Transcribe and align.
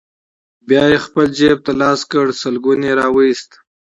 بيا 0.67 0.83
يې 0.91 0.99
خپل 1.05 1.25
جيب 1.37 1.57
ته 1.65 1.71
لاس 1.81 2.01
کړ، 2.11 2.25
شلګون 2.39 2.79
يې 2.87 2.93
راوايست: 3.01 3.51